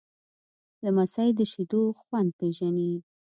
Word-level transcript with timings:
لمسی 0.83 1.29
د 1.37 1.39
شیدو 1.51 1.83
خوند 2.01 2.29
پیژني. 2.39 2.91